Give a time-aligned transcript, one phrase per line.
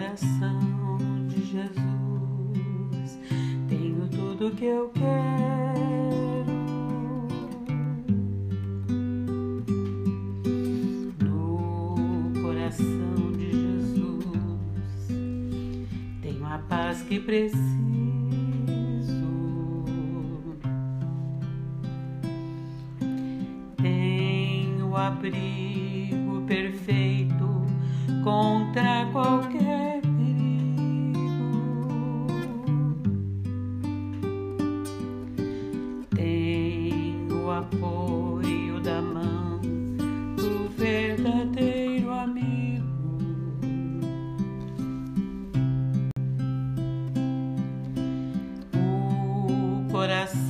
[0.00, 0.58] coração
[1.28, 3.18] de Jesus
[3.68, 5.10] tenho tudo que eu quero.
[11.22, 14.24] No coração de Jesus
[16.22, 17.60] tenho a paz que preciso.
[23.76, 25.69] Tenho abrigo
[50.00, 50.49] coração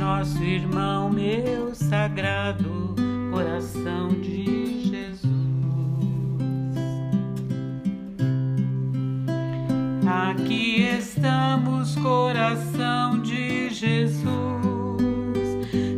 [0.00, 2.96] nosso irmão, meu sagrado
[3.30, 5.20] coração de Jesus.
[10.08, 14.24] Aqui estamos, coração de Jesus,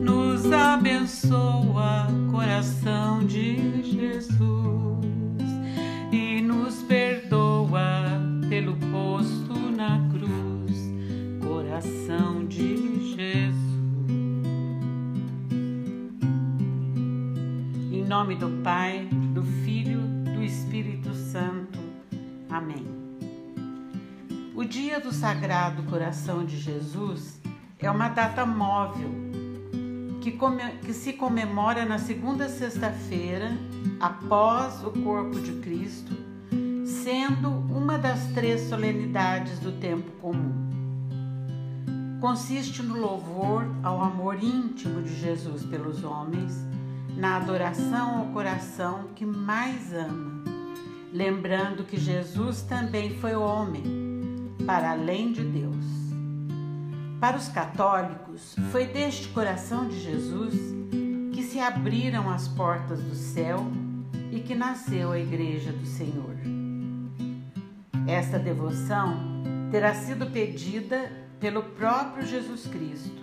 [0.00, 1.97] nos abençoa,
[21.08, 21.78] Espírito Santo.
[22.50, 22.86] Amém.
[24.54, 27.40] O Dia do Sagrado Coração de Jesus
[27.78, 29.10] é uma data móvel
[30.20, 33.56] que, come- que se comemora na segunda sexta-feira
[34.00, 36.12] após o corpo de Cristo,
[36.84, 40.66] sendo uma das três solenidades do tempo comum.
[42.20, 46.52] Consiste no louvor ao amor íntimo de Jesus pelos homens,
[47.16, 50.42] na adoração ao coração que mais ama,
[51.12, 53.82] lembrando que Jesus também foi homem,
[54.66, 55.84] para além de Deus.
[57.20, 60.54] Para os católicos, foi deste coração de Jesus
[61.32, 63.66] que se abriram as portas do céu
[64.30, 66.36] e que nasceu a Igreja do Senhor.
[68.06, 71.10] Esta devoção terá sido pedida
[71.40, 73.22] pelo próprio Jesus Cristo,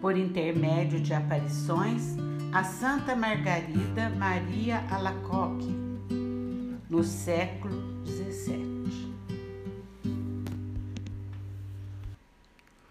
[0.00, 2.16] por intermédio de aparições
[2.52, 5.83] a Santa Margarida Maria Alacoque,
[6.94, 9.12] no século XVII.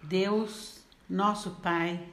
[0.02, 2.06] Deus, nosso Pai,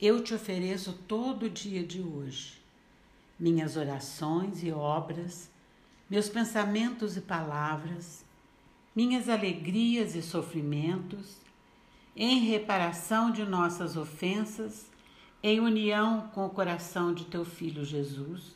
[0.00, 2.62] eu te ofereço todo o dia de hoje,
[3.36, 5.50] minhas orações e obras,
[6.08, 8.24] meus pensamentos e palavras,
[8.94, 11.38] minhas alegrias e sofrimentos,
[12.14, 14.86] em reparação de nossas ofensas,
[15.42, 18.55] em união com o coração de teu Filho Jesus,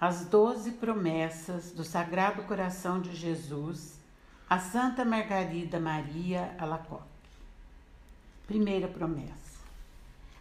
[0.00, 3.98] As doze promessas do Sagrado Coração de Jesus
[4.48, 7.02] a Santa Margarida Maria Alacoque.
[8.46, 9.58] Primeira promessa.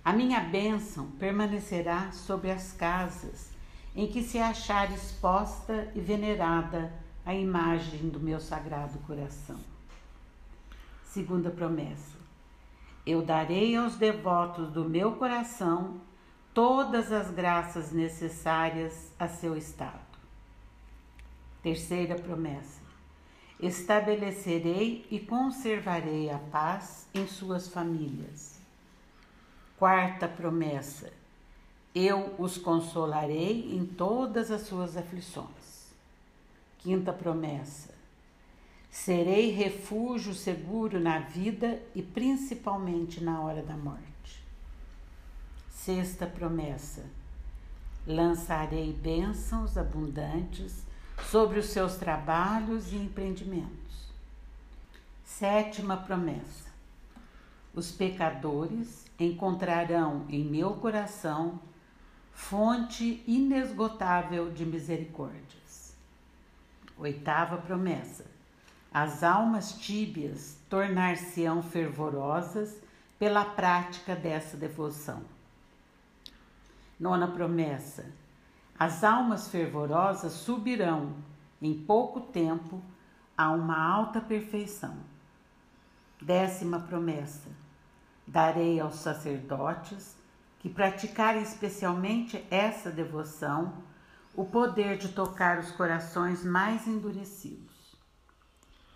[0.05, 3.49] A minha bênção permanecerá sobre as casas
[3.95, 6.93] em que se achar exposta e venerada
[7.25, 9.59] a imagem do meu sagrado coração.
[11.03, 12.15] Segunda promessa.
[13.05, 15.99] Eu darei aos devotos do meu coração
[16.57, 20.17] todas as graças necessárias a seu estado.
[21.61, 22.81] Terceira promessa.
[23.59, 28.59] estabelecerei e conservarei a paz em suas famílias.
[29.77, 31.13] Quarta promessa:
[31.93, 35.93] eu os consolarei em todas as suas aflições.
[36.79, 37.93] Quinta promessa:
[38.89, 44.16] serei refúgio seguro na vida e principalmente na hora da morte.
[45.83, 47.05] Sexta promessa:
[48.05, 50.83] lançarei bênçãos abundantes
[51.29, 54.09] sobre os seus trabalhos e empreendimentos.
[55.23, 56.69] Sétima promessa:
[57.73, 61.59] os pecadores encontrarão em meu coração
[62.33, 65.93] fonte inesgotável de misericórdias.
[66.97, 68.25] Oitava promessa:
[68.91, 72.75] as almas tíbias tornar-se-ão fervorosas
[73.19, 75.36] pela prática dessa devoção.
[76.99, 78.11] Nona promessa:
[78.77, 81.15] as almas fervorosas subirão
[81.61, 82.81] em pouco tempo
[83.37, 84.97] a uma alta perfeição.
[86.21, 87.49] Décima promessa:
[88.25, 90.15] darei aos sacerdotes
[90.59, 93.73] que praticarem especialmente essa devoção
[94.35, 97.95] o poder de tocar os corações mais endurecidos.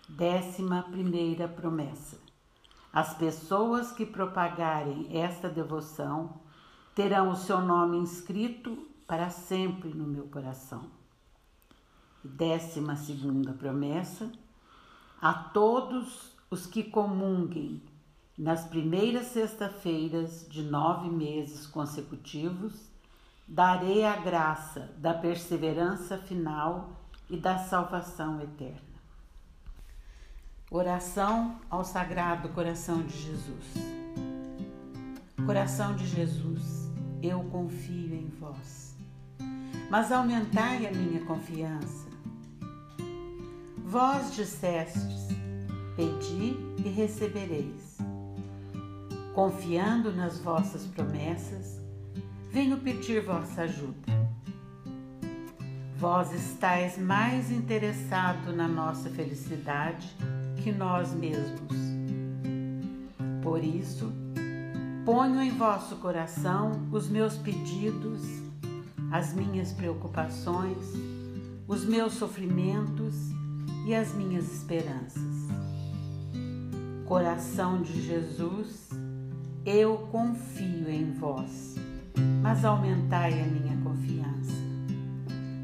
[0.08, 2.18] Décima primeira promessa:
[2.92, 6.40] as pessoas que propagarem esta devoção
[6.94, 10.84] terão o seu nome inscrito para sempre no meu coração.
[12.22, 14.30] Décima segunda promessa:
[15.20, 17.82] a todos os que comunguem
[18.38, 22.74] nas primeiras sexta-feiras de nove meses consecutivos,
[23.46, 28.92] darei a graça da perseverança final e da salvação eterna.
[30.70, 33.74] Oração ao Sagrado Coração de Jesus.
[35.44, 36.81] Coração de Jesus
[37.22, 38.96] eu confio em vós.
[39.88, 42.08] Mas aumentai a minha confiança.
[43.84, 45.28] Vós dissestes:
[45.96, 47.98] Pedi e recebereis.
[49.34, 51.80] Confiando nas vossas promessas,
[52.50, 54.12] venho pedir vossa ajuda.
[55.96, 60.14] Vós estáis mais interessado na nossa felicidade
[60.62, 61.76] que nós mesmos.
[63.42, 64.12] Por isso,
[65.04, 68.22] Ponho em vosso coração os meus pedidos,
[69.10, 70.78] as minhas preocupações,
[71.66, 73.12] os meus sofrimentos
[73.84, 75.48] e as minhas esperanças.
[77.04, 78.90] Coração de Jesus,
[79.66, 81.74] eu confio em vós,
[82.40, 84.54] mas aumentai a minha confiança.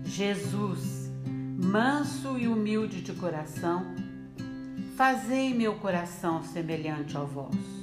[0.04, 1.12] Jesus,
[1.56, 3.84] manso e humilde de coração,
[4.96, 7.77] fazei meu coração semelhante ao vosso.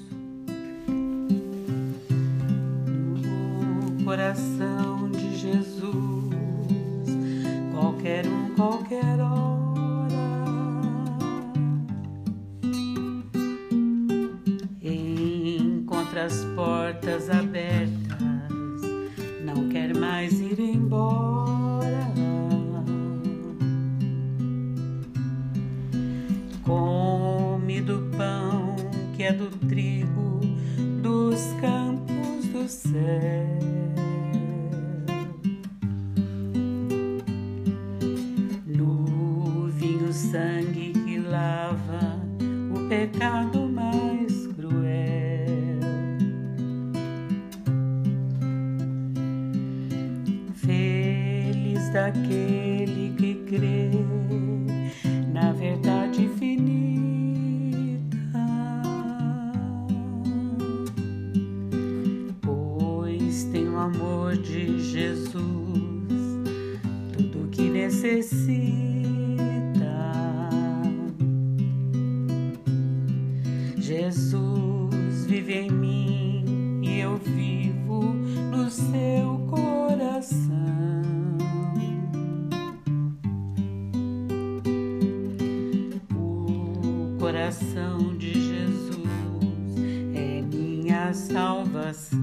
[4.05, 5.89] Coração de Jesus,
[7.73, 10.05] qualquer um, qualquer hora.
[14.79, 17.89] Encontra as portas abertas,
[19.43, 22.13] não quer mais ir embora.
[26.63, 28.75] Come do pão
[29.15, 30.41] que é do trigo
[31.01, 33.74] dos campos do céu.
[51.95, 53.89] Daquele que crê
[55.31, 56.57] na verdade infinita,
[62.41, 65.33] pois tem o amor de Jesus,
[67.13, 68.25] tudo que necessita.
[73.77, 74.44] Jesus
[91.13, 92.19] salvação.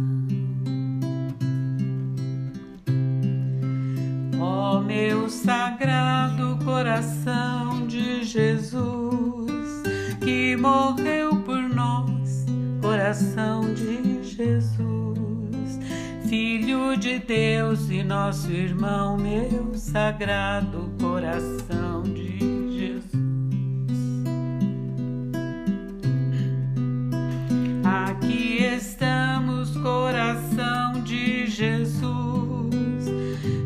[4.41, 9.83] Ó meu sagrado coração de Jesus
[10.21, 11.33] que morreu
[13.13, 15.79] coração de Jesus,
[16.29, 22.52] Filho de Deus e nosso irmão, meu sagrado coração de Jesus.
[28.23, 33.05] Aqui estamos, coração de Jesus.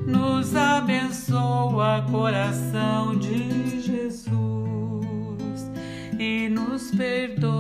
[0.07, 5.71] Nos abençoa, coração de Jesus,
[6.19, 7.56] e nos perdoa.